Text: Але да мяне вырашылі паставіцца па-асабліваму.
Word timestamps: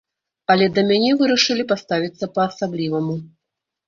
Але 0.51 0.65
да 0.77 0.83
мяне 0.91 1.11
вырашылі 1.19 1.65
паставіцца 1.71 2.29
па-асабліваму. 2.39 3.15